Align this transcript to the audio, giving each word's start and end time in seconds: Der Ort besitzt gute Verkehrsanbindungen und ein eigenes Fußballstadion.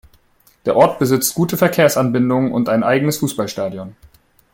Der 0.65 0.75
Ort 0.77 0.97
besitzt 0.97 1.35
gute 1.35 1.57
Verkehrsanbindungen 1.57 2.53
und 2.53 2.69
ein 2.69 2.83
eigenes 2.83 3.19
Fußballstadion. 3.19 3.95